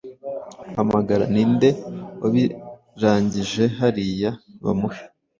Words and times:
Hamagara 0.75 1.23
ninde 1.33 1.69
wabirangije 2.21 3.63
hariya 3.77 4.31
bamuhe- 4.63 5.05